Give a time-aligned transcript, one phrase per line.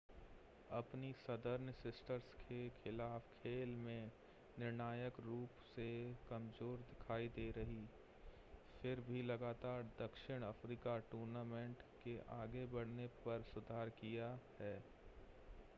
[0.69, 4.11] अपनी southern sisters के खिलाफ़ खेल में
[4.59, 5.87] निर्णायक रूप से
[6.29, 7.85] कमज़ोर दिखाई दे रही
[8.81, 14.75] फिर भी लगातार दक्षिण अफ़्रीका ने टूर्नामेंट के आगे बढ़ने पर सुधार किया है